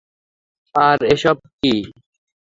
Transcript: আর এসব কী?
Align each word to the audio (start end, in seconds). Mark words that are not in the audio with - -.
আর 0.75 0.99
এসব 1.13 1.37
কী? 1.53 1.73